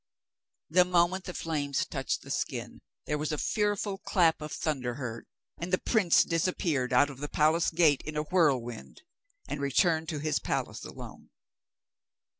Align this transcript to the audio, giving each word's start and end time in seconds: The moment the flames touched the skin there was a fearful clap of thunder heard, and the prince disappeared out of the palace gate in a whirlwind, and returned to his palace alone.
The 0.71 0.83
moment 0.83 1.25
the 1.25 1.33
flames 1.35 1.85
touched 1.85 2.23
the 2.23 2.31
skin 2.31 2.81
there 3.05 3.19
was 3.19 3.31
a 3.31 3.37
fearful 3.37 3.99
clap 3.99 4.41
of 4.41 4.51
thunder 4.51 4.95
heard, 4.95 5.27
and 5.59 5.71
the 5.71 5.77
prince 5.77 6.23
disappeared 6.23 6.91
out 6.91 7.11
of 7.11 7.19
the 7.19 7.29
palace 7.29 7.69
gate 7.69 8.01
in 8.03 8.17
a 8.17 8.23
whirlwind, 8.23 9.03
and 9.47 9.61
returned 9.61 10.09
to 10.09 10.17
his 10.17 10.39
palace 10.39 10.83
alone. 10.85 11.29